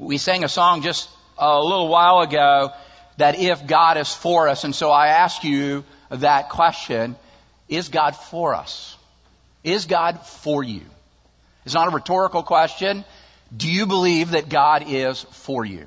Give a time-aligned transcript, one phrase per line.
[0.00, 2.72] We sang a song just a little while ago
[3.18, 7.16] that if God is for us, and so I ask you that question,
[7.68, 8.96] is God for us?
[9.62, 10.80] Is God for you?
[11.66, 13.04] It's not a rhetorical question.
[13.54, 15.86] Do you believe that God is for you?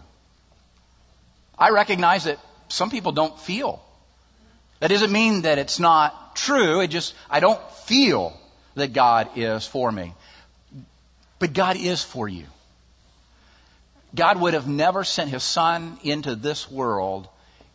[1.57, 2.37] I recognize that
[2.67, 3.83] some people don't feel.
[4.79, 6.81] That doesn't mean that it's not true.
[6.81, 8.39] It just, I don't feel
[8.75, 10.13] that God is for me.
[11.39, 12.45] But God is for you.
[14.15, 17.27] God would have never sent his son into this world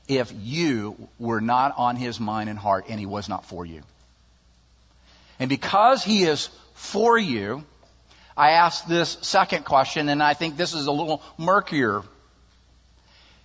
[0.06, 3.82] if you were not on his mind and heart and he was not for you.
[5.38, 7.64] And because he is for you,
[8.36, 12.02] I ask this second question, and I think this is a little murkier.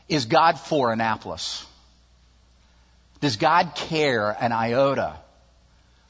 [0.08, 1.66] Is God for Annapolis?
[3.20, 5.16] Does God care an iota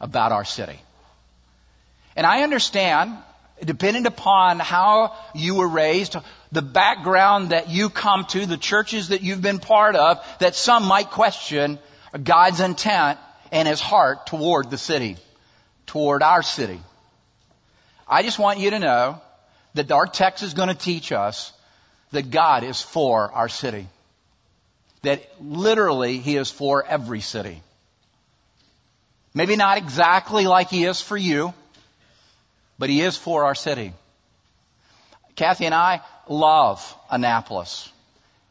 [0.02, 0.79] about our city?
[2.15, 3.17] And I understand,
[3.63, 6.17] depending upon how you were raised,
[6.53, 10.86] the background that you come to, the churches that you've been part of, that some
[10.86, 11.80] might question
[12.23, 13.19] God's intent
[13.52, 15.17] and his heart toward the city,
[15.88, 16.80] toward our city.
[18.08, 19.22] I just want you to know
[19.73, 21.52] that our text is going to teach us
[22.11, 23.88] that God is for our city.
[25.02, 27.61] That literally He is for every city.
[29.33, 31.53] Maybe not exactly like He is for you,
[32.77, 33.94] but He is for our city.
[35.36, 37.89] Kathy and I love Annapolis.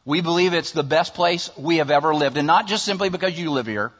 [0.05, 3.37] We believe it's the best place we have ever lived, and not just simply because
[3.37, 3.91] you live here,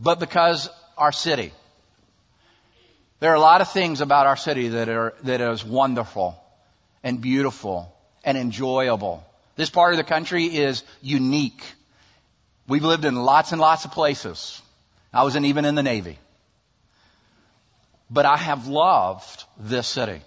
[0.00, 1.52] but because our city.
[3.20, 6.36] There are a lot of things about our city that are, that is wonderful
[7.04, 9.24] and beautiful and enjoyable.
[9.54, 11.62] This part of the country is unique.
[12.66, 14.60] We've lived in lots and lots of places.
[15.12, 16.18] I wasn't even in the Navy.
[18.10, 20.20] But I have loved this city.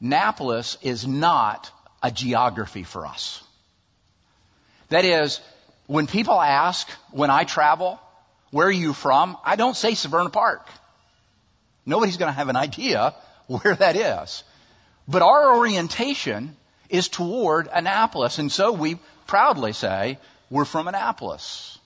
[0.00, 1.70] Annapolis is not
[2.02, 3.42] a geography for us.
[4.90, 5.40] That is,
[5.86, 8.00] when people ask, when I travel,
[8.50, 9.36] where are you from?
[9.44, 10.66] I don't say Severna Park.
[11.84, 13.14] Nobody's going to have an idea
[13.46, 14.44] where that is.
[15.06, 16.56] But our orientation
[16.88, 20.18] is toward Annapolis, and so we proudly say
[20.50, 21.78] we're from Annapolis.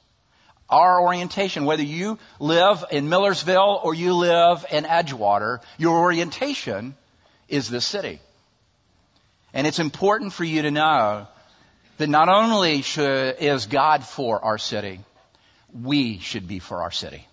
[0.69, 6.97] Our orientation, whether you live in Millersville or you live in Edgewater, your orientation
[7.53, 8.19] is this city.
[9.53, 11.29] And it's important for you to know
[11.99, 15.01] that not only should, is God for our city,
[15.79, 17.27] we should be for our city.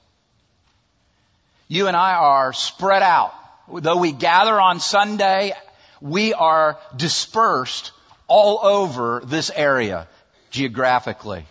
[1.69, 3.33] You and I are spread out.
[3.71, 5.53] Though we gather on Sunday,
[6.01, 7.91] we are dispersed
[8.27, 10.07] all over this area
[10.51, 11.45] geographically.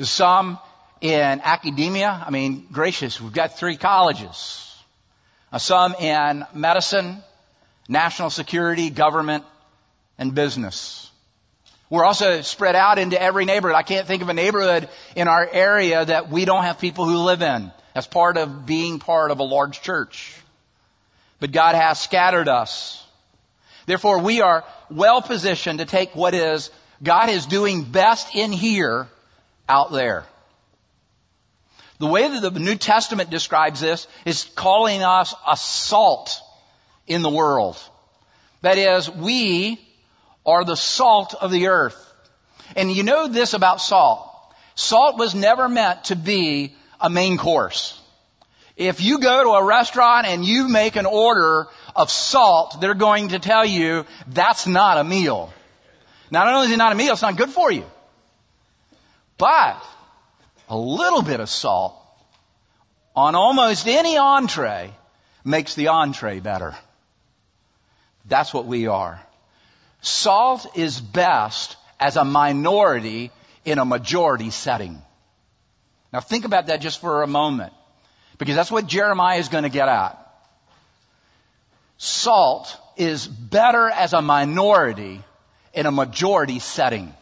[0.00, 0.58] Some
[1.00, 4.62] in academia, I mean, gracious, we've got three colleges.
[5.58, 7.22] Some in medicine,
[7.88, 9.44] national security, government,
[10.18, 11.10] and business.
[11.88, 13.76] We're also spread out into every neighborhood.
[13.76, 17.18] I can't think of a neighborhood in our area that we don't have people who
[17.18, 20.36] live in as part of being part of a large church.
[21.38, 23.04] But God has scattered us.
[23.86, 26.70] Therefore, we are well positioned to take what is
[27.02, 29.06] God is doing best in here
[29.68, 30.24] out there.
[31.98, 36.40] The way that the New Testament describes this is calling us a salt
[37.06, 37.76] in the world.
[38.62, 39.80] That is, we
[40.44, 42.02] are the salt of the earth.
[42.74, 44.30] And you know this about salt.
[44.74, 48.00] Salt was never meant to be a main course.
[48.76, 53.28] If you go to a restaurant and you make an order of salt, they're going
[53.28, 55.52] to tell you that's not a meal.
[56.30, 57.84] Not only is it not a meal, it's not good for you.
[59.38, 59.82] But
[60.68, 61.94] a little bit of salt
[63.14, 64.92] on almost any entree
[65.44, 66.74] makes the entree better.
[68.28, 69.20] That's what we are.
[70.00, 73.30] Salt is best as a minority
[73.64, 75.00] in a majority setting.
[76.12, 77.72] Now think about that just for a moment.
[78.38, 80.22] Because that's what Jeremiah is going to get at.
[81.98, 85.22] Salt is better as a minority
[85.72, 87.14] in a majority setting.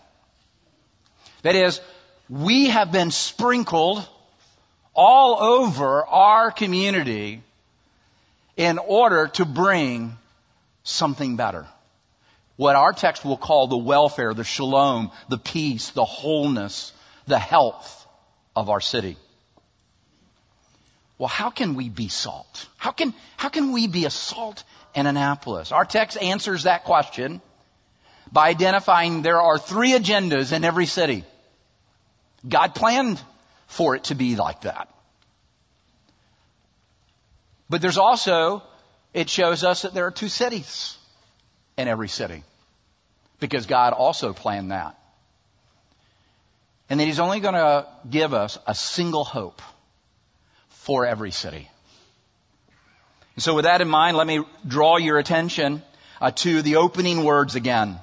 [1.43, 1.81] That is,
[2.29, 4.07] we have been sprinkled
[4.95, 7.43] all over our community
[8.57, 10.17] in order to bring
[10.85, 11.67] something better.
[12.57, 16.93] What our text will call the welfare, the shalom, the peace, the wholeness,
[17.27, 18.07] the health
[18.55, 19.17] of our city.
[21.19, 22.69] Well, how can we be salt?
[22.77, 24.63] How can, how can we be a salt
[24.95, 25.73] in Annapolis?
[25.73, 27.41] Our text answers that question
[28.31, 31.25] by identifying there are three agendas in every city.
[32.47, 33.21] God planned
[33.67, 34.89] for it to be like that.
[37.71, 38.63] But there's also
[39.15, 40.99] it shows us that there are two cities
[41.79, 42.43] in every city.
[43.41, 44.99] Because God also planned that.
[46.91, 49.63] And that He's only going to give us a single hope
[50.69, 51.71] for every city.
[53.37, 55.83] And so with that in mind, let me draw your attention
[56.21, 57.99] uh, to the opening words again.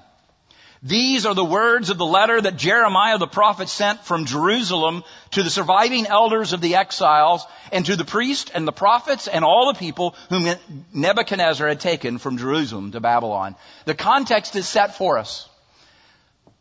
[0.83, 5.43] These are the words of the letter that Jeremiah the prophet sent from Jerusalem to
[5.43, 9.71] the surviving elders of the exiles and to the priests and the prophets and all
[9.71, 10.51] the people whom
[10.91, 13.55] Nebuchadnezzar had taken from Jerusalem to Babylon.
[13.85, 15.47] The context is set for us.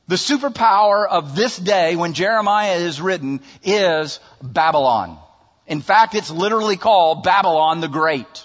[0.07, 5.19] The superpower of this day when Jeremiah is written is Babylon.
[5.67, 8.45] In fact, it's literally called Babylon the Great.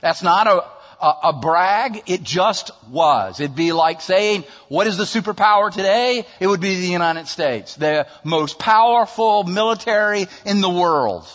[0.00, 0.64] That's not a,
[1.02, 2.02] a, a, brag.
[2.06, 3.40] It just was.
[3.40, 6.24] It'd be like saying, what is the superpower today?
[6.40, 11.26] It would be the United States, the most powerful military in the world.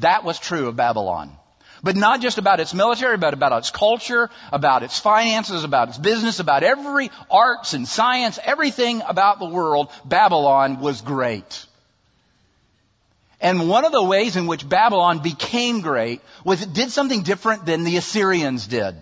[0.00, 1.32] That was true of Babylon.
[1.82, 5.98] But not just about its military, but about its culture, about its finances, about its
[5.98, 11.66] business, about every arts and science, everything about the world, Babylon was great.
[13.40, 17.66] And one of the ways in which Babylon became great was it did something different
[17.66, 18.96] than the Assyrians did.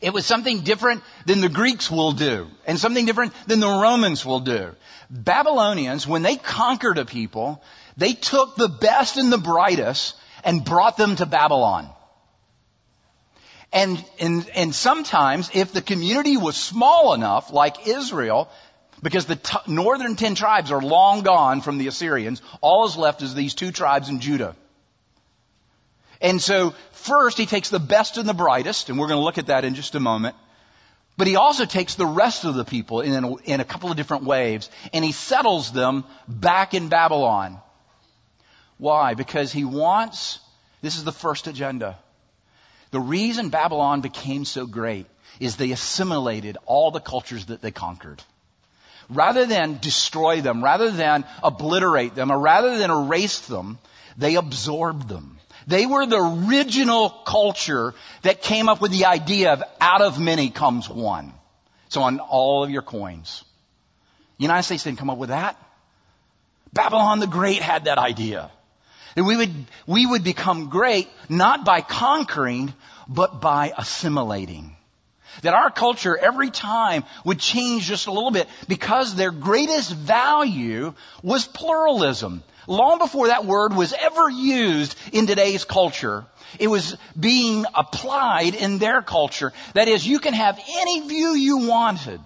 [0.00, 4.26] It was something different than the Greeks will do, and something different than the Romans
[4.26, 4.72] will do.
[5.10, 7.62] Babylonians, when they conquered a people,
[7.96, 11.88] they took the best and the brightest and brought them to Babylon.
[13.72, 18.48] And, and, and sometimes, if the community was small enough, like Israel,
[19.02, 22.42] because the t- northern ten tribes are long gone from the Assyrians.
[22.60, 24.56] All is left is these two tribes in Judah.
[26.20, 29.38] And so first he takes the best and the brightest, and we're going to look
[29.38, 30.34] at that in just a moment.
[31.18, 33.96] But he also takes the rest of the people in a, in a couple of
[33.96, 37.58] different waves, and he settles them back in Babylon.
[38.78, 39.14] Why?
[39.14, 40.40] Because he wants,
[40.82, 41.98] this is the first agenda.
[42.90, 45.06] The reason Babylon became so great
[45.40, 48.22] is they assimilated all the cultures that they conquered
[49.08, 53.78] rather than destroy them, rather than obliterate them, or rather than erase them,
[54.16, 55.38] they absorbed them.
[55.66, 60.50] They were the original culture that came up with the idea of out of many
[60.50, 61.32] comes one.
[61.88, 63.44] So on all of your coins.
[64.38, 65.56] The United States didn't come up with that.
[66.72, 68.50] Babylon the Great had that idea.
[69.14, 69.54] That we would,
[69.86, 72.72] we would become great not by conquering,
[73.08, 74.75] but by assimilating.
[75.42, 80.94] That our culture every time would change just a little bit because their greatest value
[81.22, 82.42] was pluralism.
[82.66, 86.24] Long before that word was ever used in today's culture,
[86.58, 89.52] it was being applied in their culture.
[89.74, 92.20] That is, you can have any view you wanted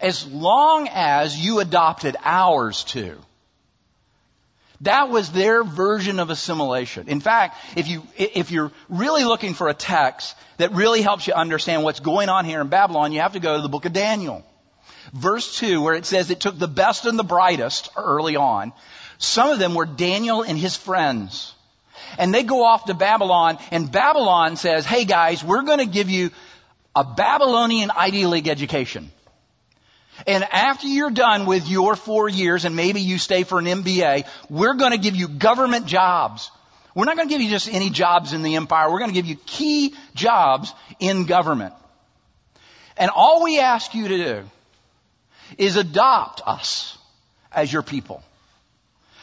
[0.00, 3.18] as long as you adopted ours too.
[4.80, 7.08] That was their version of assimilation.
[7.08, 11.34] In fact, if you, if you're really looking for a text that really helps you
[11.34, 13.92] understand what's going on here in Babylon, you have to go to the book of
[13.92, 14.44] Daniel.
[15.12, 18.72] Verse 2, where it says it took the best and the brightest early on.
[19.18, 21.54] Some of them were Daniel and his friends.
[22.18, 26.30] And they go off to Babylon, and Babylon says, hey guys, we're gonna give you
[26.94, 29.10] a Babylonian Ivy League education.
[30.26, 34.26] And after you're done with your four years and maybe you stay for an MBA,
[34.48, 36.50] we're going to give you government jobs.
[36.94, 38.90] We're not going to give you just any jobs in the empire.
[38.90, 41.74] We're going to give you key jobs in government.
[42.96, 44.42] And all we ask you to do
[45.58, 46.96] is adopt us
[47.52, 48.22] as your people.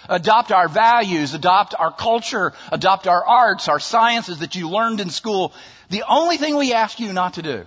[0.09, 5.09] Adopt our values, adopt our culture, adopt our arts, our sciences that you learned in
[5.09, 5.53] school.
[5.89, 7.65] The only thing we ask you not to do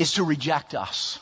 [0.00, 1.18] is to reject us.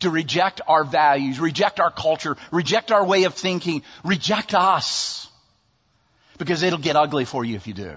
[0.00, 5.28] To reject our values, reject our culture, reject our way of thinking, reject us.
[6.36, 7.96] Because it'll get ugly for you if you do.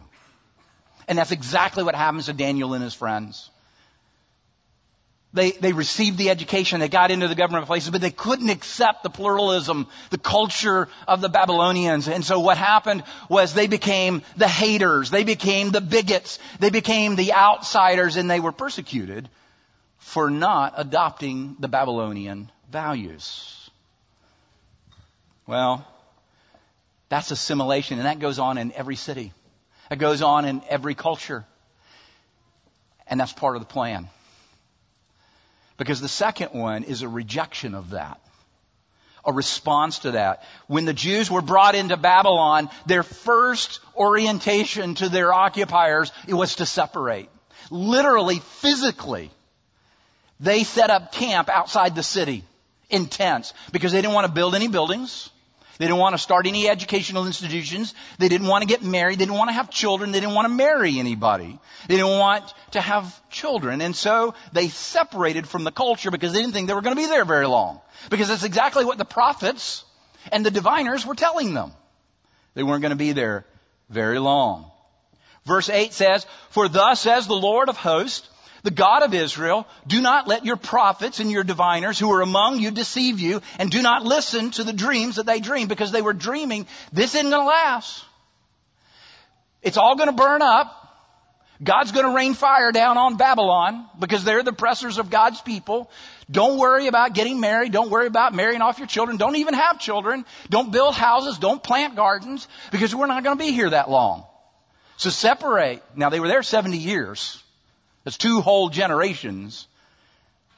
[1.08, 3.50] And that's exactly what happens to Daniel and his friends.
[5.34, 9.02] They, they received the education, they got into the government places, but they couldn't accept
[9.02, 12.08] the pluralism, the culture of the Babylonians.
[12.08, 17.16] And so what happened was they became the haters, they became the bigots, they became
[17.16, 19.28] the outsiders, and they were persecuted
[20.06, 23.72] for not adopting the Babylonian values.
[25.48, 25.86] Well,
[27.10, 29.34] that's assimilation, and that goes on in every city.
[29.90, 31.44] It goes on in every culture.
[33.08, 34.08] And that's part of the plan.
[35.76, 38.22] Because the second one is a rejection of that.
[39.26, 40.44] A response to that.
[40.68, 46.68] When the Jews were brought into Babylon, their first orientation to their occupiers, was to
[46.68, 47.28] separate.
[47.72, 49.32] Literally, physically.
[50.40, 52.44] They set up camp outside the city
[52.90, 55.30] in tents because they didn't want to build any buildings.
[55.78, 57.94] They didn't want to start any educational institutions.
[58.18, 59.20] They didn't want to get married.
[59.20, 60.12] They didn't want to have children.
[60.12, 61.60] They didn't want to marry anybody.
[61.88, 63.82] They didn't want to have children.
[63.82, 67.02] And so they separated from the culture because they didn't think they were going to
[67.02, 67.82] be there very long.
[68.10, 69.84] Because that's exactly what the prophets
[70.32, 71.72] and the diviners were telling them.
[72.54, 73.46] They weren't going to be there
[73.90, 74.72] very long.
[75.46, 78.30] Verse 8 says, For thus says the Lord of hosts,
[78.66, 82.60] the God of Israel, do not let your prophets and your diviners who are among
[82.60, 86.02] you deceive you, and do not listen to the dreams that they dream, because they
[86.02, 88.04] were dreaming, this isn't going to last.
[89.62, 90.82] It's all going to burn up.
[91.64, 95.90] God's going to rain fire down on Babylon because they're the oppressors of God's people.
[96.30, 97.72] Don't worry about getting married.
[97.72, 99.18] Don't worry about marrying off your children.
[99.18, 100.26] Don't even have children.
[100.50, 101.38] Don't build houses.
[101.38, 104.26] Don't plant gardens because we're not going to be here that long.
[104.98, 105.84] So separate.
[105.96, 107.42] Now they were there 70 years.
[108.06, 109.68] That's two whole generations.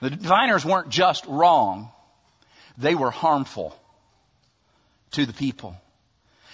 [0.01, 1.89] The diviners weren't just wrong.
[2.77, 3.75] They were harmful
[5.11, 5.75] to the people.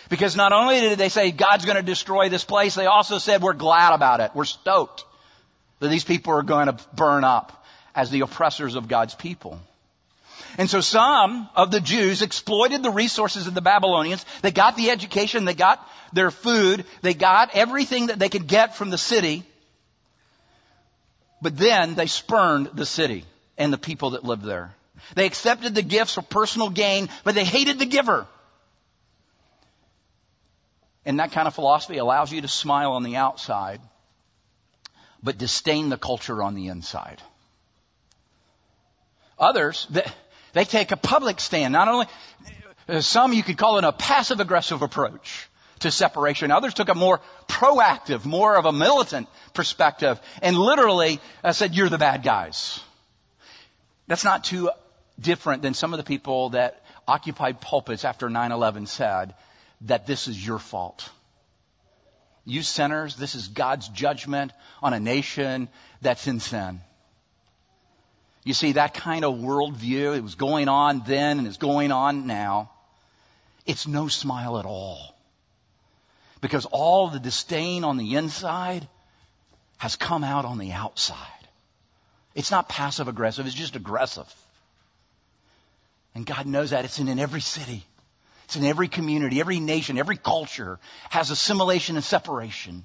[0.10, 3.42] Because not only did they say God's going to destroy this place, they also said
[3.42, 4.32] we're glad about it.
[4.34, 5.04] We're stoked
[5.80, 9.60] that these people are going to burn up as the oppressors of God's people.
[10.58, 14.26] And so some of the Jews exploited the resources of the Babylonians.
[14.42, 18.76] They got the education, they got their food, they got everything that they could get
[18.76, 19.44] from the city.
[21.44, 23.26] But then they spurned the city
[23.58, 24.74] and the people that lived there.
[25.16, 28.26] They accepted the gifts for personal gain, but they hated the giver.
[31.06, 33.82] And that kind of philosophy allows you to smile on the outside,
[35.22, 37.22] but disdain the culture on the inside.
[39.38, 39.88] Others,
[40.54, 41.74] they, take a public stand.
[41.74, 42.06] Not only,
[43.02, 46.52] some you could call it a passive aggressive approach to separation.
[46.52, 51.90] Others took a more proactive, more of a militant perspective and literally uh, said, you're
[51.90, 52.80] the bad guys.
[54.08, 54.70] That's not too
[55.20, 59.34] different than some of the people that occupied pulpits after 9-11 said
[59.82, 61.10] that this is your fault.
[62.46, 64.52] You sinners, this is God's judgment
[64.82, 65.70] on a nation
[66.02, 66.82] that's in sin.
[68.44, 72.28] You see, that kind of worldview, it was going on then and is going on
[72.28, 72.72] now.
[73.66, 75.16] It's no smile at all.
[76.44, 78.86] Because all the disdain on the inside
[79.78, 81.18] has come out on the outside.
[82.36, 84.28] It's not passive aggressive, it's just aggressive.
[86.14, 86.84] And God knows that.
[86.84, 87.86] It's in, in every city.
[88.44, 92.84] It's in every community, every nation, every culture has assimilation and separation.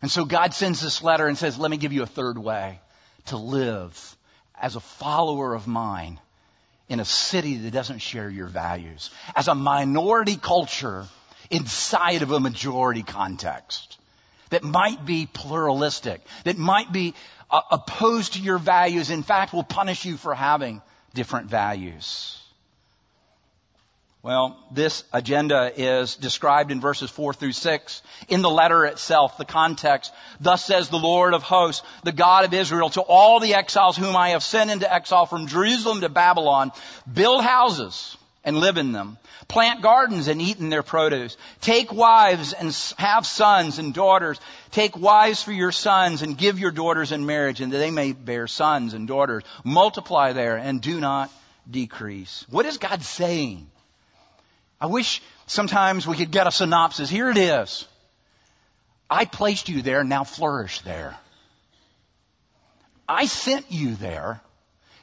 [0.00, 2.78] And so God sends this letter and says, let me give you a third way
[3.26, 4.16] to live
[4.54, 6.20] as a follower of mine
[6.88, 9.10] in a city that doesn't share your values.
[9.34, 11.08] As a minority culture
[11.50, 13.98] inside of a majority context
[14.50, 17.14] that might be pluralistic, that might be
[17.50, 20.80] uh, opposed to your values, in fact will punish you for having
[21.14, 22.40] different values.
[24.22, 28.02] Well, this agenda is described in verses 4 through 6.
[28.28, 32.54] In the letter itself, the context, thus says the Lord of hosts, the God of
[32.54, 36.72] Israel, to all the exiles whom I have sent into exile from Jerusalem to Babylon,
[37.12, 39.18] build houses and live in them.
[39.48, 41.36] Plant gardens and eat in their produce.
[41.60, 44.38] Take wives and have sons and daughters.
[44.70, 48.12] Take wives for your sons and give your daughters in marriage and that they may
[48.12, 49.42] bear sons and daughters.
[49.64, 51.30] Multiply there and do not
[51.70, 52.44] decrease.
[52.50, 53.70] What is God saying?
[54.80, 57.08] I wish sometimes we could get a synopsis.
[57.08, 57.86] Here it is.
[59.08, 61.16] I placed you there, now flourish there.
[63.08, 64.40] I sent you there.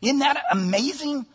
[0.02, 1.26] Isn't that amazing?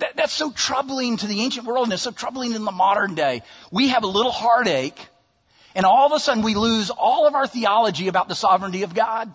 [0.00, 3.14] That, that's so troubling to the ancient world and it's so troubling in the modern
[3.14, 3.42] day.
[3.70, 4.98] We have a little heartache
[5.74, 8.94] and all of a sudden we lose all of our theology about the sovereignty of
[8.94, 9.32] God.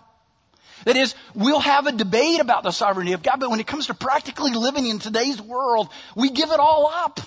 [0.85, 3.87] That is, we'll have a debate about the sovereignty of God, but when it comes
[3.87, 7.19] to practically living in today's world, we give it all up.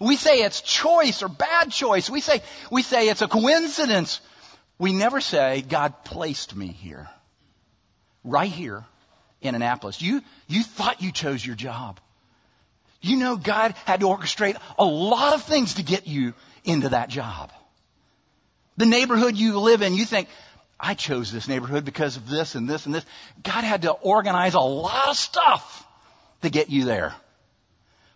[0.00, 2.08] We say it's choice or bad choice.
[2.08, 4.20] We say, we say it's a coincidence.
[4.78, 7.08] We never say God placed me here.
[8.24, 8.84] Right here
[9.40, 10.00] in Annapolis.
[10.00, 12.00] You, you thought you chose your job.
[13.04, 16.34] You know God had to orchestrate a lot of things to get you
[16.64, 17.52] into that job.
[18.76, 20.28] The neighborhood you live in, you think,
[20.80, 23.04] I chose this neighborhood because of this and this and this.
[23.42, 25.86] God had to organize a lot of stuff
[26.42, 27.14] to get you there.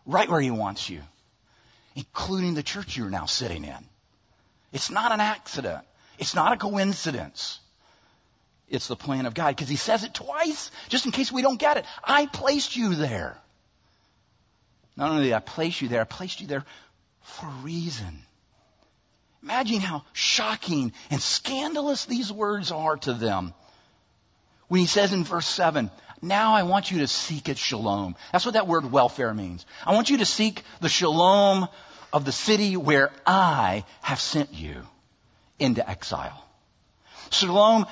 [0.07, 1.03] Right where He wants you
[1.99, 3.85] including the church you're now sitting in.
[4.73, 5.85] It's not an accident.
[6.19, 7.59] It's not a coincidence.
[8.69, 11.59] It's the plan of God because he says it twice just in case we don't
[11.59, 11.85] get it.
[12.05, 13.37] I placed you there.
[14.99, 16.65] Not only did I place you there, I placed you there
[17.23, 18.19] for a reason.
[19.45, 23.55] Imagine how shocking and scandalous these words are to them.
[24.67, 28.17] When he says in verse 7, Now I want you to seek its shalom.
[28.33, 29.65] That's what that word welfare means.
[29.87, 31.69] I want you to seek the shalom
[32.13, 34.83] of the city where I have sent you
[35.61, 36.45] into exile.
[37.31, 37.87] Shalom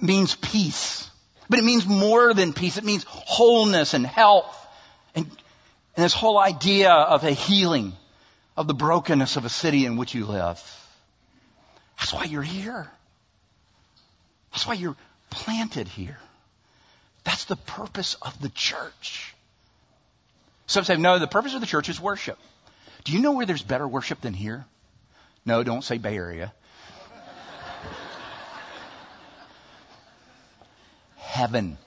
[0.00, 1.10] means peace,
[1.50, 2.78] but it means more than peace.
[2.78, 4.58] It means wholeness and health
[5.14, 5.30] and,
[5.96, 7.92] and this whole idea of a healing
[8.56, 10.60] of the brokenness of a city in which you live.
[11.98, 12.90] That's why you're here.
[14.52, 14.96] That's why you're
[15.30, 16.18] planted here.
[17.24, 19.34] That's the purpose of the church.
[20.66, 22.38] Some say, no, the purpose of the church is worship.
[23.04, 24.64] Do you know where there's better worship than here?
[25.44, 26.52] No, don't say Bay Area.
[31.16, 31.78] Heaven.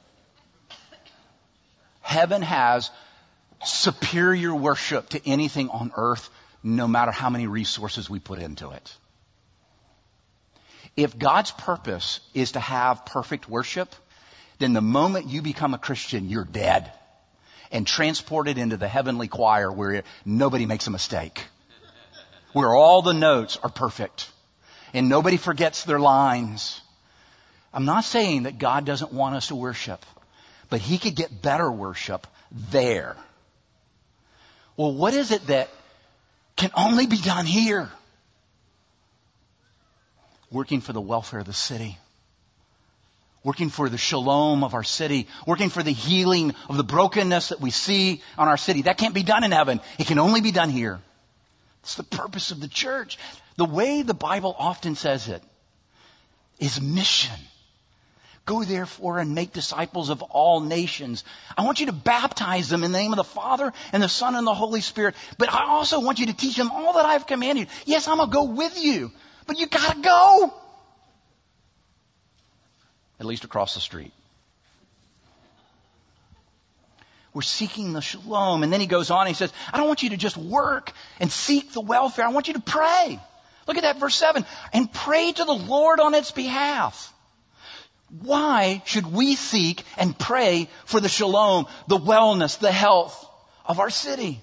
[2.02, 2.92] Heaven has
[3.67, 6.29] superior worship to anything on earth,
[6.63, 8.95] no matter how many resources we put into it.
[10.95, 13.93] If God's purpose is to have perfect worship,
[14.60, 16.91] then the moment you become a Christian, you're dead
[17.72, 21.43] and transported into the heavenly choir where nobody makes a mistake,
[22.53, 24.31] where all the notes are perfect
[24.93, 26.79] and nobody forgets their lines.
[27.74, 30.05] I'm not saying that God doesn't want us to worship,
[30.69, 32.25] but He could get better worship
[32.72, 33.17] there.
[34.77, 35.70] Well, what is it that
[36.55, 37.89] can only be done here?
[40.51, 41.98] Working for the welfare of the city
[43.46, 47.62] working for the shalom of our city, working for the healing of the brokenness that
[47.62, 48.82] we see on our city.
[48.82, 49.79] That can't be done in heaven.
[50.00, 51.00] It can only be done here.
[51.84, 53.20] It's the purpose of the church.
[53.58, 55.44] The way the Bible often says it
[56.60, 57.36] is mission.
[58.46, 61.24] Go therefore and make disciples of all nations.
[61.58, 64.36] I want you to baptize them in the name of the Father and the Son
[64.36, 65.16] and the Holy Spirit.
[65.40, 67.70] But I also want you to teach them all that I've commanded.
[67.86, 69.12] Yes, I'm going to go with you,
[69.48, 70.54] but you got to go
[73.20, 74.14] at least across the street.
[77.34, 78.64] We're seeking the shalom.
[78.64, 81.32] And then he goes on he says, I don't want you to just work and
[81.32, 82.25] seek the welfare.
[82.25, 83.20] I want you to pray.
[83.68, 84.46] Look at that verse 7.
[84.72, 87.14] And pray to the Lord on its behalf.
[88.10, 93.28] Why should we seek and pray for the shalom, the wellness, the health
[93.65, 94.41] of our city?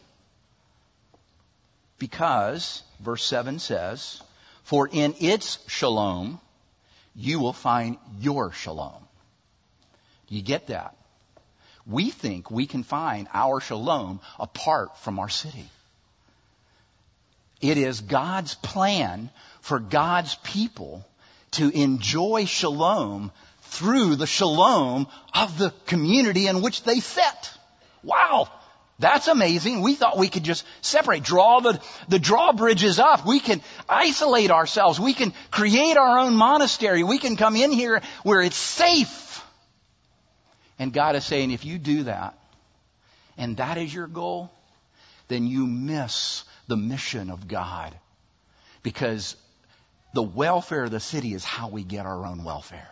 [1.98, 4.20] Because, verse 7 says,
[4.64, 6.40] For in its shalom,
[7.14, 9.06] you will find your shalom.
[10.28, 10.96] You get that?
[11.86, 15.68] We think we can find our shalom apart from our city.
[17.60, 21.06] It is God's plan for God's people
[21.52, 23.30] to enjoy shalom
[23.72, 27.50] through the shalom of the community in which they sit.
[28.02, 28.48] Wow!
[28.98, 29.80] That's amazing.
[29.80, 33.26] We thought we could just separate, draw the, the drawbridges up.
[33.26, 35.00] We can isolate ourselves.
[35.00, 37.02] We can create our own monastery.
[37.02, 39.42] We can come in here where it's safe.
[40.78, 42.38] And God is saying, if you do that,
[43.38, 44.52] and that is your goal,
[45.28, 47.96] then you miss the mission of God.
[48.82, 49.34] Because
[50.12, 52.88] the welfare of the city is how we get our own welfare.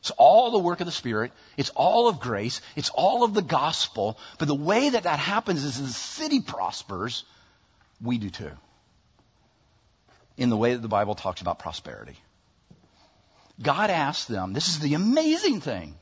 [0.00, 1.32] It's all the work of the Spirit.
[1.56, 2.62] It's all of grace.
[2.74, 4.18] It's all of the gospel.
[4.38, 7.24] But the way that that happens is the city prospers,
[8.00, 8.52] we do too.
[10.38, 12.16] In the way that the Bible talks about prosperity.
[13.62, 15.94] God asked them, this is the amazing thing.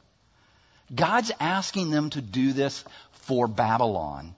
[0.94, 4.36] God's asking them to do this for Babylon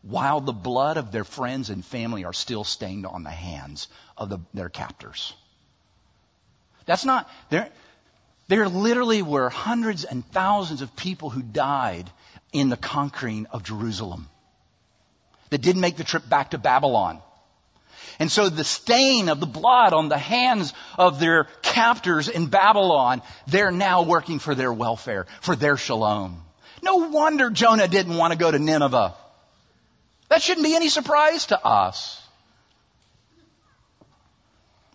[0.00, 4.30] while the blood of their friends and family are still stained on the hands of
[4.30, 5.34] the, their captors.
[6.86, 7.30] That's not,
[8.48, 12.10] there literally were hundreds and thousands of people who died
[12.52, 14.28] in the conquering of Jerusalem
[15.50, 17.20] that didn't make the trip back to Babylon.
[18.18, 23.22] And so the stain of the blood on the hands of their captors in Babylon,
[23.46, 26.42] they're now working for their welfare, for their shalom.
[26.82, 29.14] No wonder Jonah didn't want to go to Nineveh.
[30.28, 32.20] That shouldn't be any surprise to us.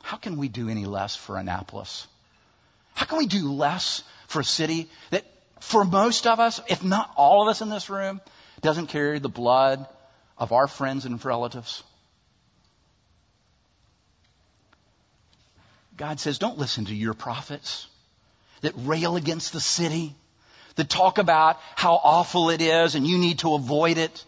[0.01, 2.07] How can we do any less for Annapolis?
[2.99, 5.23] How can we do less for a city that,
[5.62, 8.19] for most of us, if not all of us in this room,
[8.59, 9.88] doesn't carry the blood
[10.38, 11.81] of our friends and relatives?
[15.95, 17.88] God says, don't listen to your prophets
[18.59, 20.13] that rail against the city,
[20.75, 24.25] that talk about how awful it is and you need to avoid it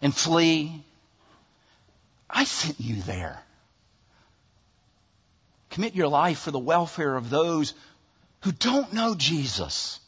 [0.00, 0.82] and flee.
[2.30, 3.42] I sent you there.
[5.68, 7.74] Commit your life for the welfare of those
[8.44, 9.98] who don't know Jesus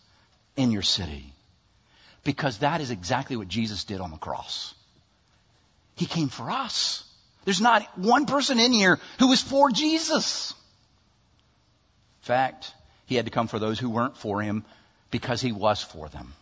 [0.57, 1.33] in your city.
[2.23, 4.75] Because that is exactly what Jesus did on the cross.
[5.95, 7.03] He came for us.
[7.45, 10.53] There's not one person in here who was for Jesus.
[12.23, 12.75] In fact,
[13.07, 14.67] he had to come for those who weren't for him
[15.11, 16.35] because he was for them.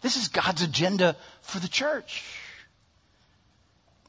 [0.00, 2.22] This is God's agenda for the church.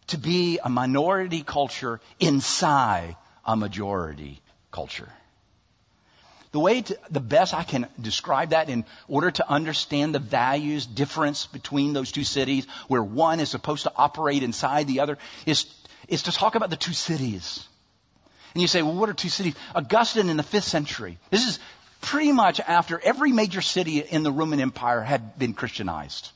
[0.08, 4.40] To be a minority culture inside a majority
[4.72, 5.10] culture.
[6.56, 10.86] The way to, the best I can describe that in order to understand the values
[10.86, 15.66] difference between those two cities, where one is supposed to operate inside the other, is,
[16.08, 17.68] is to talk about the two cities.
[18.54, 19.54] And you say, well, what are two cities?
[19.76, 21.18] Augustine in the fifth century.
[21.30, 21.60] This is
[22.00, 26.32] pretty much after every major city in the Roman Empire had been Christianized.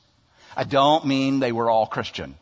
[0.54, 2.34] I don't mean they were all Christian.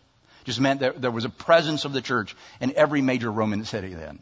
[0.43, 3.95] Just meant that there was a presence of the church in every major Roman city
[3.95, 4.19] then.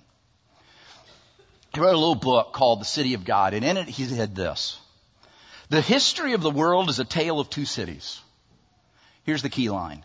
[1.76, 4.34] He wrote a little book called The City of God, and in it he said
[4.34, 4.80] this.
[5.68, 8.18] The history of the world is a tale of two cities.
[9.24, 10.02] Here's the key line.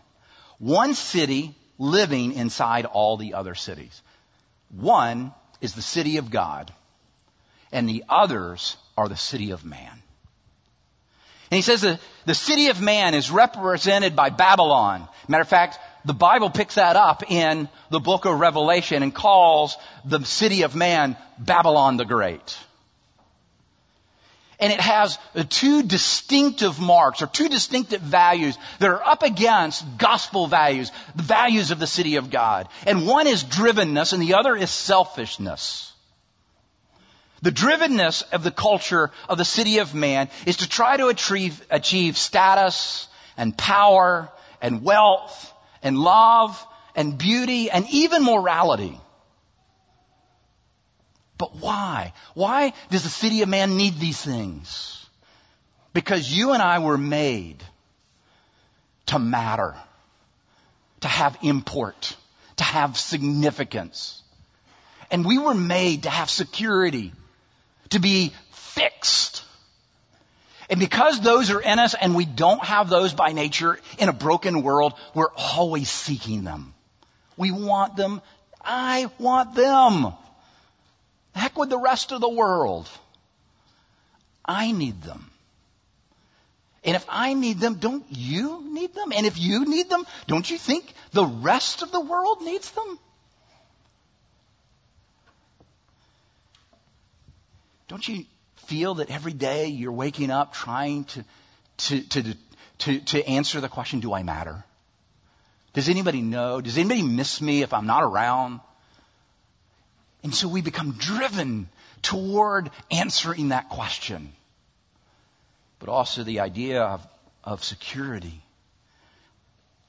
[0.58, 4.02] One city living inside all the other cities.
[4.68, 5.32] One
[5.62, 6.70] is the city of God,
[7.72, 10.02] and the others are the city of man.
[11.50, 15.08] And he says that the city of man is represented by Babylon.
[15.26, 19.76] Matter of fact, the Bible picks that up in the book of Revelation and calls
[20.04, 22.58] the city of man Babylon the Great.
[24.58, 30.46] And it has two distinctive marks or two distinctive values that are up against gospel
[30.46, 32.68] values, the values of the city of God.
[32.86, 35.92] And one is drivenness and the other is selfishness.
[37.42, 41.60] The drivenness of the culture of the city of man is to try to achieve,
[41.68, 45.51] achieve status and power and wealth
[45.82, 46.64] and love
[46.94, 48.98] and beauty and even morality.
[51.38, 52.12] But why?
[52.34, 55.04] Why does the city of man need these things?
[55.92, 57.62] Because you and I were made
[59.06, 59.74] to matter,
[61.00, 62.16] to have import,
[62.56, 64.22] to have significance.
[65.10, 67.12] And we were made to have security,
[67.90, 69.41] to be fixed.
[70.72, 74.12] And because those are in us and we don't have those by nature in a
[74.14, 76.72] broken world, we're always seeking them.
[77.36, 78.22] We want them.
[78.64, 80.14] I want them.
[81.34, 82.88] Heck with the rest of the world.
[84.46, 85.30] I need them.
[86.84, 89.12] And if I need them, don't you need them?
[89.12, 92.98] And if you need them, don't you think the rest of the world needs them?
[97.88, 98.24] Don't you
[98.66, 101.24] feel that every day you're waking up trying to,
[101.78, 102.36] to, to,
[102.78, 104.64] to, to answer the question, do I matter?
[105.72, 106.60] Does anybody know?
[106.60, 108.60] Does anybody miss me if I'm not around?
[110.22, 111.68] And so we become driven
[112.02, 114.32] toward answering that question.
[115.78, 117.06] But also the idea of,
[117.42, 118.42] of security.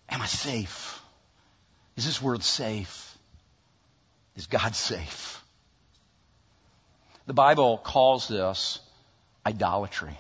[0.10, 1.02] Am I safe?
[1.96, 3.18] Is this world safe?
[4.36, 5.43] Is God safe?
[7.26, 8.80] The Bible calls this
[9.46, 10.18] idolatry.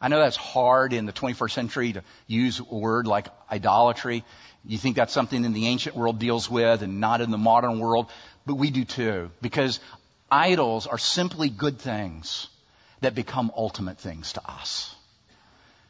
[0.00, 4.24] I know that's hard in the 21st century to use a word like idolatry.
[4.64, 7.78] You think that's something in the ancient world deals with and not in the modern
[7.78, 8.10] world.
[8.44, 9.30] But we do too.
[9.40, 9.78] Because
[10.28, 12.48] idols are simply good things
[13.00, 14.92] that become ultimate things to us.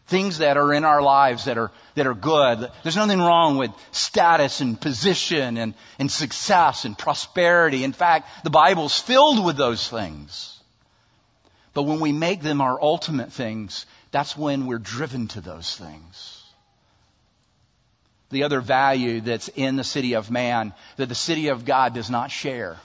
[0.06, 2.70] Things that are in our lives that are, that are good.
[2.82, 7.84] There's nothing wrong with status and position and, and success and prosperity.
[7.84, 10.60] In fact, the Bible's filled with those things.
[11.72, 16.42] But when we make them our ultimate things, that's when we're driven to those things
[18.32, 22.10] the other value that's in the city of man that the city of God does
[22.10, 22.78] not share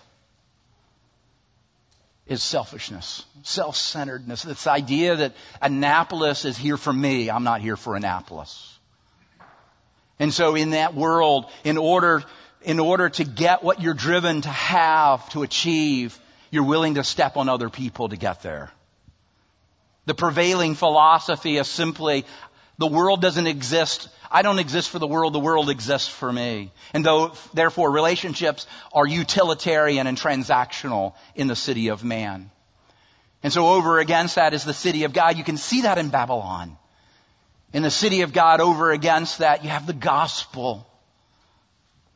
[2.28, 4.44] is selfishness, self-centeredness.
[4.44, 7.30] This idea that Annapolis is here for me.
[7.30, 8.78] I'm not here for Annapolis.
[10.20, 12.24] And so in that world, in order,
[12.62, 16.20] in order to get what you're driven to have, to achieve,
[16.52, 18.72] you're willing to step on other people to get there.
[20.06, 22.26] The prevailing philosophy is simply,
[22.78, 24.10] the world doesn't exist.
[24.30, 25.34] I don't exist for the world.
[25.34, 26.72] The world exists for me.
[26.94, 32.52] And though, therefore, relationships are utilitarian and transactional in the city of man.
[33.42, 35.38] And so over against that is the city of God.
[35.38, 36.78] You can see that in Babylon.
[37.74, 40.88] In the city of God, over against that, you have the gospel.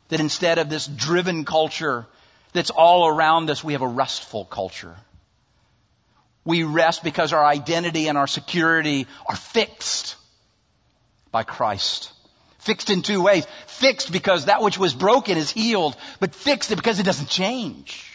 [0.10, 2.06] That instead of this driven culture
[2.54, 4.95] that's all around us, we have a restful culture.
[6.43, 10.17] We rest because our identity and our security are fixed
[11.32, 12.12] by Christ.
[12.60, 13.48] Fixed in two ways.
[13.65, 18.08] Fixed because that which was broken is healed, but fixed because it doesn't change.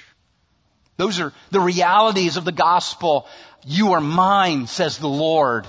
[0.96, 3.26] Those are the realities of the gospel.
[3.66, 5.66] You are mine, says the Lord.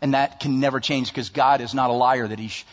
[0.00, 2.64] And that can never change because God is not a liar that he, sh-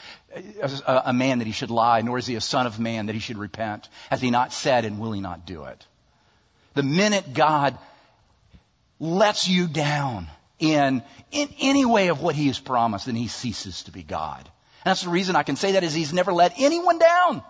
[0.85, 3.19] a man that he should lie, nor is he a son of man that he
[3.19, 3.89] should repent.
[4.11, 5.83] Has he not said and will he not do it?
[6.75, 7.77] The minute God
[8.99, 10.27] lets you down,
[10.59, 14.39] in, in any way of what he has promised, then he ceases to be God.
[14.39, 17.43] And that's the reason I can say that is he's never let anyone down.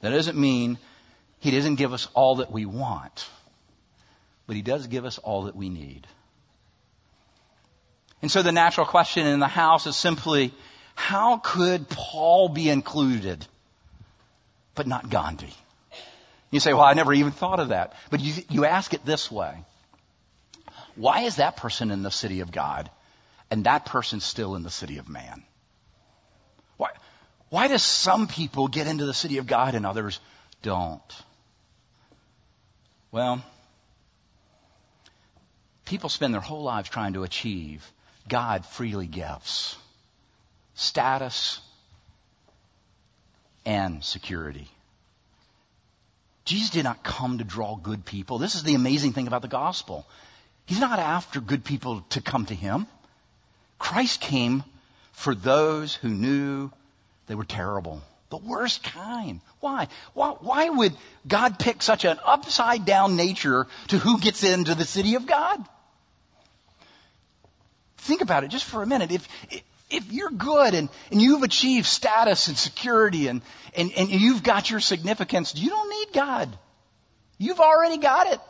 [0.00, 0.78] That doesn't mean
[1.40, 3.28] he doesn't give us all that we want,
[4.46, 6.06] but he does give us all that we need.
[8.22, 10.52] And so the natural question in the house is simply,
[10.94, 13.46] how could Paul be included,
[14.74, 15.54] but not Gandhi?
[16.50, 17.94] You say, well, I never even thought of that.
[18.10, 19.64] But you, you ask it this way.
[20.96, 22.90] Why is that person in the city of God
[23.50, 25.42] and that person still in the city of man?
[26.76, 26.90] Why,
[27.48, 30.20] why does some people get into the city of God and others
[30.62, 31.22] don't?
[33.12, 33.42] Well,
[35.84, 37.84] people spend their whole lives trying to achieve.
[38.28, 39.76] God freely gives
[40.74, 41.60] status
[43.66, 44.68] and security.
[46.44, 48.38] Jesus did not come to draw good people.
[48.38, 50.06] This is the amazing thing about the gospel.
[50.70, 52.86] He's not after good people to come to him.
[53.80, 54.62] Christ came
[55.10, 56.70] for those who knew
[57.26, 58.02] they were terrible.
[58.28, 59.40] The worst kind.
[59.58, 59.88] Why?
[60.14, 60.94] Why, why would
[61.26, 65.58] God pick such an upside down nature to who gets into the city of God?
[67.96, 69.10] Think about it just for a minute.
[69.10, 69.26] If,
[69.90, 73.42] if you're good and, and you've achieved status and security and,
[73.76, 76.56] and, and you've got your significance, you don't need God.
[77.38, 78.40] You've already got it.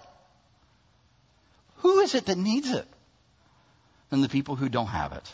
[1.80, 2.86] Who is it that needs it?
[4.10, 5.32] Than the people who don't have it.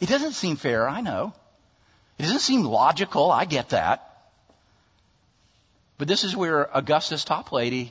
[0.00, 1.34] It doesn't seem fair, I know.
[2.18, 4.06] It doesn't seem logical, I get that.
[5.98, 7.90] But this is where Augustus Toplady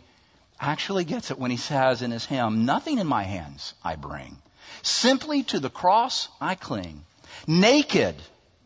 [0.59, 4.37] actually gets it when he says in his hymn, Nothing in my hands I bring.
[4.81, 7.03] Simply to the cross I cling.
[7.47, 8.15] Naked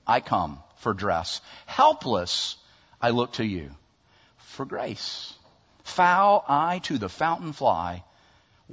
[0.08, 1.41] I come for dress.
[1.65, 2.56] Helpless
[3.02, 3.72] I look to you
[4.38, 5.34] for grace.
[5.84, 8.04] Foul I to the fountain fly.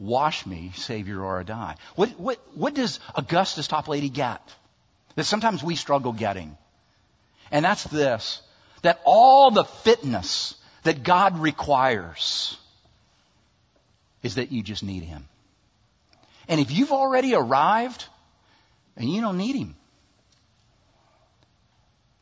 [0.00, 1.76] Wash me, Savior, or I die.
[1.94, 4.40] What, what, what does Augustus Toplady get?
[5.16, 6.56] That sometimes we struggle getting.
[7.50, 8.40] And that's this.
[8.80, 12.56] That all the fitness that God requires
[14.22, 15.28] is that you just need Him.
[16.48, 18.06] And if you've already arrived
[18.96, 19.76] and you don't need Him,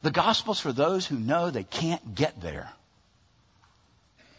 [0.02, 2.68] the gospel's for those who know they can't get there.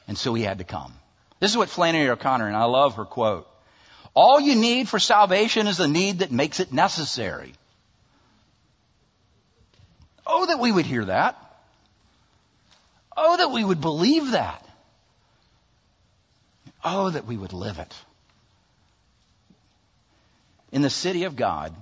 [0.10, 0.94] And so He had to come.
[1.40, 3.48] This is what Flannery O'Connor, and I love her quote.
[4.14, 7.54] All you need for salvation is the need that makes it necessary.
[10.26, 11.38] Oh, that we would hear that.
[13.16, 14.66] Oh, that we would believe that.
[16.84, 17.96] Oh, that we would live it.
[20.72, 21.74] In the city of God,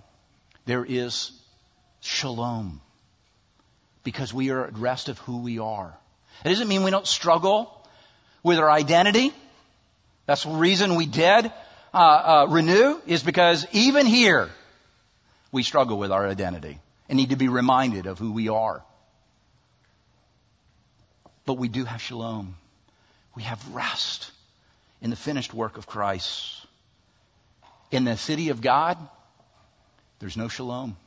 [0.65, 1.31] there is
[2.01, 2.81] shalom
[4.03, 5.93] because we are at rest of who we are.
[6.45, 7.85] It doesn't mean we don't struggle
[8.43, 9.33] with our identity.
[10.27, 11.51] That's the reason we did
[11.93, 14.49] uh, uh, renew is because even here
[15.51, 18.83] we struggle with our identity and need to be reminded of who we are.
[21.45, 22.57] But we do have shalom.
[23.35, 24.29] We have rest
[25.01, 26.65] in the finished work of Christ.
[27.89, 28.97] In the city of God,
[30.19, 30.97] there's no shalom.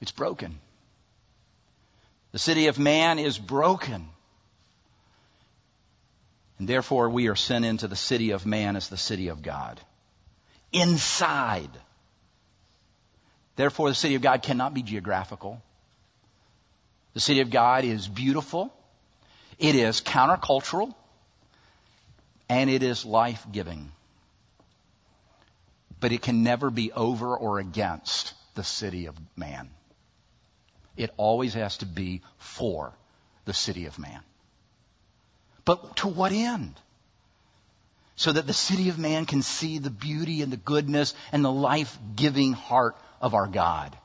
[0.00, 0.60] It's broken.
[2.30, 4.08] The city of man is broken.
[6.62, 9.80] And therefore, we are sent into the city of man as the city of God.
[10.70, 11.70] Inside.
[13.56, 15.60] Therefore, the city of God cannot be geographical.
[17.14, 18.72] The city of God is beautiful.
[19.58, 20.94] It is countercultural.
[22.48, 23.90] And it is life giving.
[25.98, 29.68] But it can never be over or against the city of man.
[30.96, 32.92] It always has to be for
[33.46, 34.20] the city of man.
[35.64, 36.74] But to what end?
[38.16, 41.52] So that the city of man can see the beauty and the goodness and the
[41.52, 43.96] life giving heart of our God.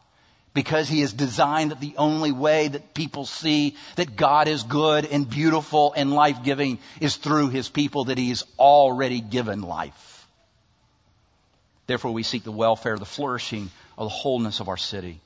[0.53, 5.05] Because he has designed that the only way that people see that God is good
[5.05, 10.25] and beautiful and life giving is through his people that he's already given life.
[11.85, 15.21] Therefore, we seek the welfare, the flourishing of the wholeness of our city.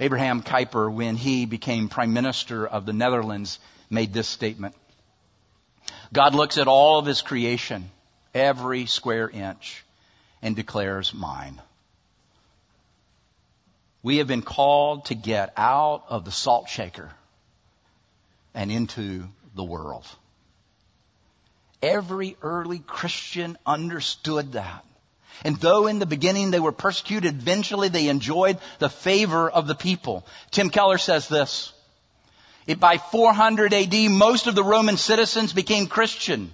[0.00, 3.58] Abraham Kuyper, when he became prime minister of the Netherlands,
[3.88, 4.74] made this statement.
[6.12, 7.90] God looks at all of his creation,
[8.34, 9.84] every square inch,
[10.42, 11.60] and declares mine.
[14.02, 17.10] We have been called to get out of the salt shaker
[18.54, 20.06] and into the world.
[21.82, 24.84] Every early Christian understood that.
[25.44, 29.74] And though in the beginning they were persecuted, eventually they enjoyed the favor of the
[29.74, 30.26] people.
[30.50, 31.72] Tim Keller says this.
[32.66, 36.52] It, by 400 AD, most of the Roman citizens became Christian.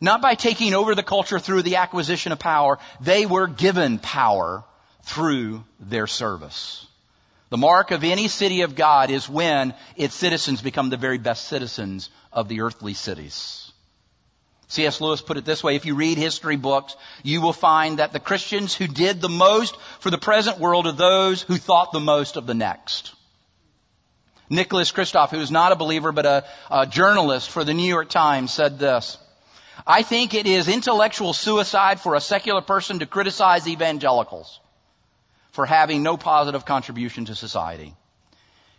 [0.00, 2.78] Not by taking over the culture through the acquisition of power.
[3.00, 4.64] They were given power
[5.02, 6.86] through their service.
[7.50, 11.46] The mark of any city of God is when its citizens become the very best
[11.46, 13.70] citizens of the earthly cities.
[14.68, 15.00] C.S.
[15.00, 18.18] Lewis put it this way, if you read history books, you will find that the
[18.18, 22.36] Christians who did the most for the present world are those who thought the most
[22.36, 23.12] of the next.
[24.54, 28.08] Nicholas Kristof, who is not a believer but a, a journalist for the New York
[28.08, 29.18] Times, said this,
[29.86, 34.60] I think it is intellectual suicide for a secular person to criticize evangelicals
[35.52, 37.94] for having no positive contribution to society.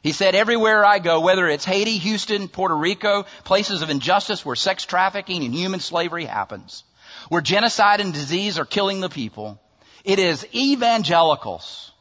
[0.02, 4.56] He said, everywhere I go, whether it's Haiti, Houston, Puerto Rico, places of injustice where
[4.56, 6.84] sex trafficking and human slavery happens,
[7.30, 9.60] where genocide and disease are killing the people,
[10.04, 11.92] it is evangelicals,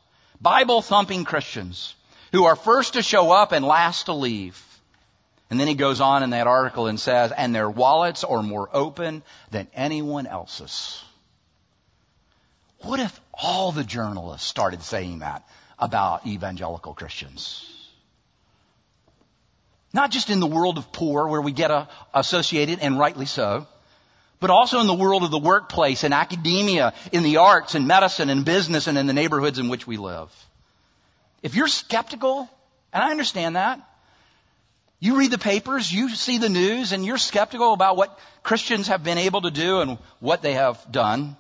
[0.41, 1.95] Bible thumping Christians
[2.35, 4.61] who are first to show up and last to leave.
[5.51, 8.69] And then he goes on in that article and says, and their wallets are more
[8.73, 11.01] open than anyone else's.
[12.81, 15.47] What if all the journalists started saying that
[15.79, 17.71] about evangelical Christians?
[19.93, 23.69] Not just in the world of poor where we get a, associated and rightly so,
[24.41, 28.29] but also in the world of the workplace and academia, in the arts and medicine
[28.29, 30.33] and business and in the neighborhoods in which we live.
[31.45, 32.49] If you're skeptical,
[32.91, 33.79] and I understand that,
[34.99, 39.05] you read the papers, you see the news, and you're skeptical about what Christians have
[39.05, 41.37] been able to do and what they have done.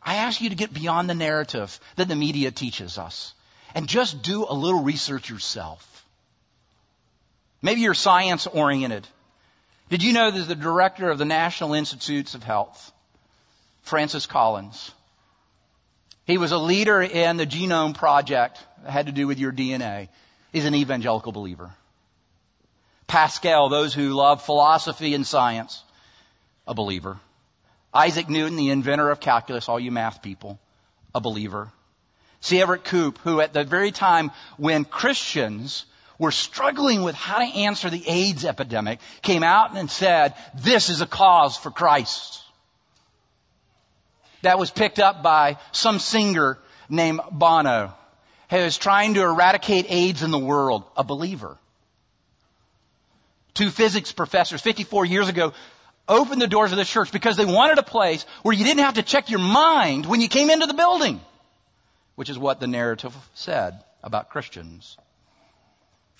[0.00, 3.34] I ask you to get beyond the narrative that the media teaches us
[3.74, 6.06] and just do a little research yourself.
[7.60, 9.08] Maybe you're science oriented.
[9.90, 12.92] Did you know that the director of the National Institutes of Health,
[13.82, 14.92] Francis Collins,
[16.26, 20.08] he was a leader in the genome project that had to do with your DNA,
[20.56, 21.70] He's an evangelical believer.
[23.06, 25.82] Pascal, those who love philosophy and science,
[26.66, 27.18] a believer.
[27.92, 30.58] Isaac Newton, the inventor of calculus, all you math people,
[31.14, 31.70] a believer.
[32.40, 32.58] C.
[32.60, 35.84] Everett Koop, who at the very time when Christians
[36.18, 41.02] were struggling with how to answer the AIDS epidemic came out and said, this is
[41.02, 42.42] a cause for Christ.
[44.42, 47.94] That was picked up by some singer named Bono,
[48.50, 51.58] who is trying to eradicate AIDS in the world, a believer.
[53.54, 55.52] Two physics professors 54 years ago
[56.08, 58.94] opened the doors of the church because they wanted a place where you didn't have
[58.94, 61.20] to check your mind when you came into the building,
[62.14, 64.96] which is what the narrative said about Christians.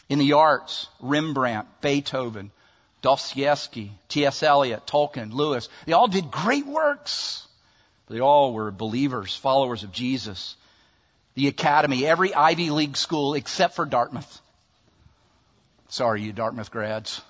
[0.08, 2.50] In the arts, Rembrandt, Beethoven,
[3.02, 4.42] Dostoevsky, T.S.
[4.42, 7.45] Eliot, Tolkien, Lewis, they all did great works.
[8.08, 10.56] They all were believers, followers of Jesus.
[11.34, 14.40] The academy, every Ivy League school except for Dartmouth.
[15.88, 17.20] Sorry, you Dartmouth grads.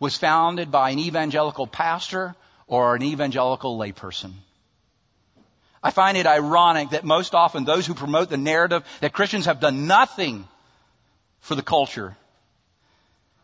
[0.00, 2.34] Was founded by an evangelical pastor
[2.66, 4.32] or an evangelical layperson.
[5.82, 9.60] I find it ironic that most often those who promote the narrative that Christians have
[9.60, 10.46] done nothing
[11.40, 12.16] for the culture.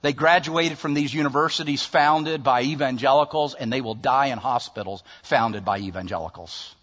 [0.05, 5.65] They graduated from these universities founded by evangelicals and they will die in hospitals founded
[5.65, 6.75] by evangelicals.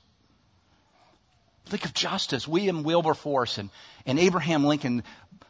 [1.68, 2.48] Think of justice.
[2.48, 3.70] William Wilberforce and,
[4.08, 5.04] and Abraham Lincoln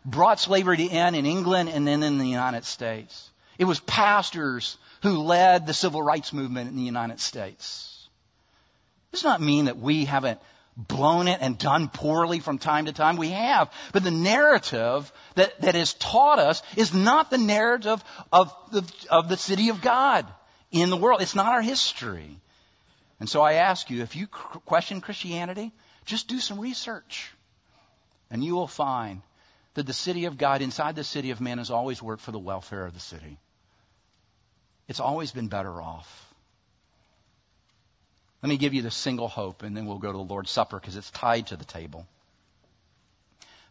[0.03, 3.29] brought slavery to end in England and then in the United States.
[3.57, 8.10] It was pastors who led the civil rights movement in the United States.
[9.13, 10.41] Does not mean that we haven't
[10.77, 13.17] blown it and done poorly from time to time.
[13.17, 13.71] We have.
[13.91, 19.29] But the narrative that, that is taught us is not the narrative of the, of
[19.29, 20.25] the city of God
[20.71, 21.21] in the world.
[21.21, 22.39] It's not our history.
[23.19, 25.71] And so I ask you, if you question Christianity,
[26.05, 27.31] just do some research.
[28.29, 29.21] And you will find
[29.73, 32.39] that the city of God inside the city of man has always worked for the
[32.39, 33.38] welfare of the city.
[34.88, 36.30] It's always been better off.
[38.41, 40.80] Let me give you the single hope, and then we'll go to the Lord's Supper
[40.80, 42.08] because it's tied to the table.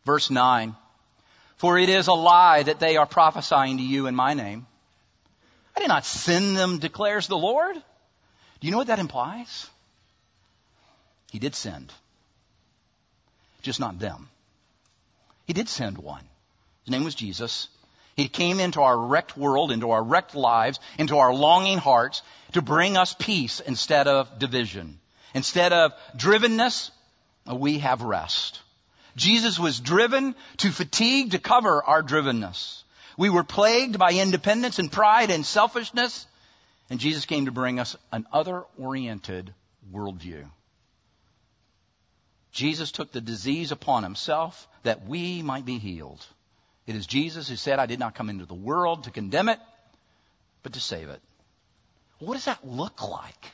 [0.04, 0.76] Verse 9
[1.56, 4.66] For it is a lie that they are prophesying to you in my name.
[5.76, 7.74] I did not send them, declares the Lord.
[7.74, 9.68] Do you know what that implies?
[11.30, 11.92] He did send,
[13.62, 14.28] just not them.
[15.46, 16.24] He did send one.
[16.84, 17.68] His name was Jesus.
[18.16, 22.62] He came into our wrecked world, into our wrecked lives, into our longing hearts to
[22.62, 24.98] bring us peace instead of division.
[25.34, 26.90] Instead of drivenness,
[27.50, 28.60] we have rest.
[29.16, 32.82] Jesus was driven to fatigue to cover our drivenness.
[33.16, 36.26] We were plagued by independence and pride and selfishness,
[36.88, 39.52] and Jesus came to bring us an other-oriented
[39.92, 40.44] worldview.
[42.52, 46.24] Jesus took the disease upon himself that we might be healed.
[46.86, 49.60] It is Jesus who said, I did not come into the world to condemn it,
[50.62, 51.20] but to save it.
[52.18, 53.52] What does that look like?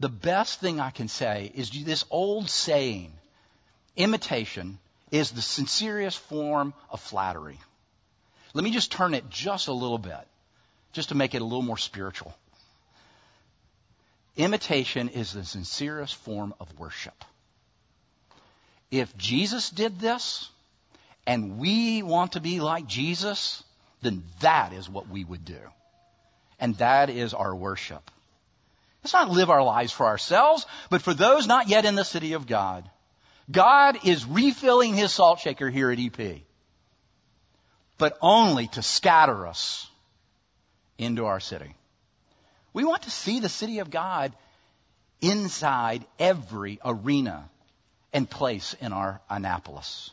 [0.00, 3.12] The best thing I can say is this old saying
[3.96, 4.78] imitation
[5.10, 7.58] is the sincerest form of flattery.
[8.52, 10.26] Let me just turn it just a little bit,
[10.92, 12.34] just to make it a little more spiritual.
[14.36, 17.24] Imitation is the sincerest form of worship.
[18.90, 20.48] If Jesus did this,
[21.26, 23.62] and we want to be like Jesus,
[24.02, 25.58] then that is what we would do.
[26.60, 28.10] And that is our worship.
[29.02, 32.32] Let's not live our lives for ourselves, but for those not yet in the city
[32.32, 32.88] of God.
[33.50, 36.40] God is refilling his salt shaker here at EP,
[37.98, 39.88] but only to scatter us
[40.98, 41.74] into our city.
[42.72, 44.32] We want to see the city of God
[45.20, 47.48] inside every arena
[48.16, 50.10] and place in our Annapolis,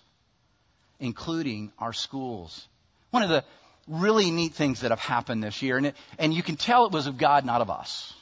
[1.00, 2.68] including our schools.
[3.12, 3.46] One of the
[3.88, 6.92] really neat things that have happened this year, and, it, and you can tell it
[6.92, 8.14] was of God, not of us.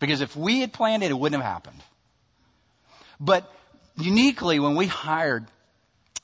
[0.00, 1.80] Because if we had planned it, it wouldn't have happened.
[3.20, 3.48] But
[3.96, 5.46] uniquely, when we hired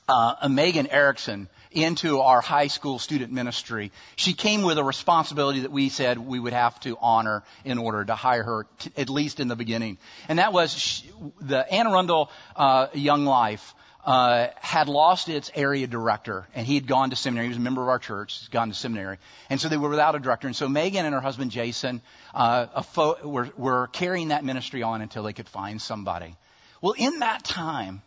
[0.08, 5.72] uh, Megan Erickson into our high school student ministry, she came with a responsibility that
[5.72, 9.40] we said we would have to honor in order to hire her, t- at least
[9.40, 9.98] in the beginning.
[10.28, 11.10] And that was she,
[11.40, 16.86] the Anne Arundel uh, Young Life uh, had lost its area director, and he had
[16.86, 17.46] gone to seminary.
[17.46, 18.38] He was a member of our church.
[18.38, 19.18] He's gone to seminary,
[19.48, 20.46] and so they were without a director.
[20.46, 22.02] And so Megan and her husband Jason
[22.34, 26.36] uh, fo- were, were carrying that ministry on until they could find somebody.
[26.82, 28.02] Well, in that time,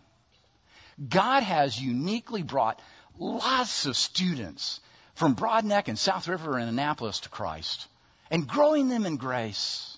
[1.09, 2.79] God has uniquely brought
[3.19, 4.79] lots of students
[5.15, 7.87] from Broadneck and South River and Annapolis to Christ,
[8.29, 9.97] and growing them in grace.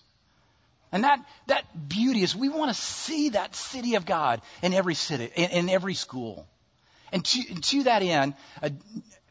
[0.92, 4.96] And that, that beauty is we want to see that city of God in every
[4.96, 6.48] city, in, in every school.
[7.12, 8.70] And to, to that end, uh,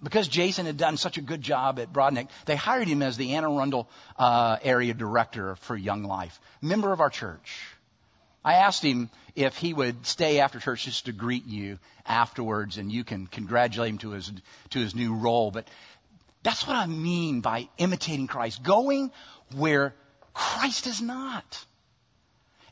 [0.03, 3.35] because Jason had done such a good job at Broadneck, they hired him as the
[3.35, 7.61] Anne Arundel uh, area director for Young Life, member of our church.
[8.45, 12.91] I asked him if he would stay after church just to greet you afterwards, and
[12.91, 14.33] you can congratulate him to his
[14.71, 15.51] to his new role.
[15.51, 15.69] But
[16.43, 19.11] that's what I mean by imitating Christ, going
[19.55, 19.95] where
[20.33, 21.65] Christ is not.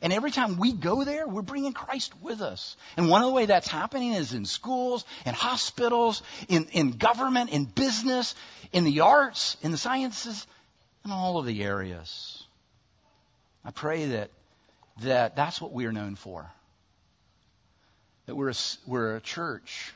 [0.01, 2.77] And every time we go there, we're bringing Christ with us.
[2.97, 7.49] And one of the way that's happening is in schools, in hospitals, in, in government,
[7.49, 8.35] in business,
[8.71, 10.45] in the arts, in the sciences,
[11.03, 12.43] in all of the areas.
[13.65, 14.29] I pray that,
[15.01, 16.49] that that's what we are known for.
[18.25, 19.93] That we're a, we're a church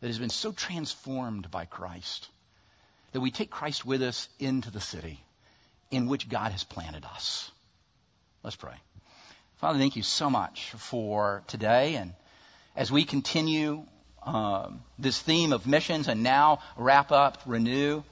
[0.00, 2.28] that has been so transformed by Christ
[3.12, 5.22] that we take Christ with us into the city
[5.90, 7.50] in which God has planted us.
[8.42, 8.74] Let's pray.
[9.56, 11.96] Father, thank you so much for today.
[11.96, 12.12] And
[12.76, 13.84] as we continue
[14.22, 18.02] um, this theme of missions and now wrap up, renew,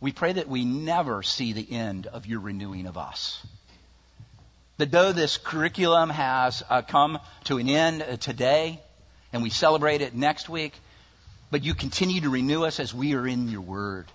[0.00, 3.44] we pray that we never see the end of your renewing of us.
[4.80, 8.80] That though this curriculum has uh, come to an end today,
[9.30, 10.72] and we celebrate it next week,
[11.50, 14.06] but you continue to renew us as we are in your word,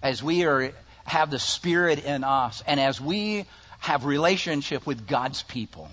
[0.00, 0.70] as we are
[1.02, 3.44] have the Spirit in us, and as we
[3.80, 5.90] have relationship with God's people,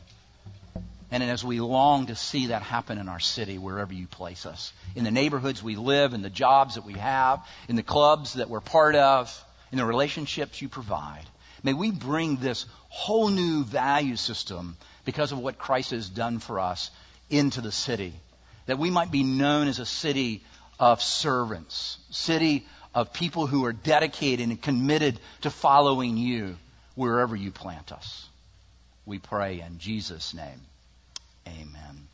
[1.10, 4.72] and as we long to see that happen in our city, wherever you place us,
[4.96, 8.52] in the neighborhoods we live, in the jobs that we have, in the clubs that
[8.52, 9.36] we're part of,
[9.72, 11.26] in the relationships you provide,
[11.66, 16.60] may we bring this whole new value system because of what Christ has done for
[16.60, 16.92] us
[17.30, 18.14] into the city,
[18.68, 20.44] that we might be known as a city
[20.80, 26.56] of servants, city of people who are dedicated and committed to following you
[26.94, 28.30] wherever you plant us.
[29.06, 30.62] We pray in Jesus' name.
[31.48, 32.08] Amen.